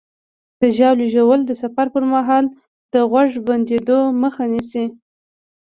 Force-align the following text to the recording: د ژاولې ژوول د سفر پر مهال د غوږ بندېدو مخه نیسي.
د 0.59 0.61
ژاولې 0.77 1.07
ژوول 1.13 1.41
د 1.45 1.51
سفر 1.61 1.87
پر 1.93 2.03
مهال 2.13 2.45
د 2.93 2.95
غوږ 3.09 3.31
بندېدو 3.47 3.99
مخه 4.23 4.43
نیسي. 4.53 4.85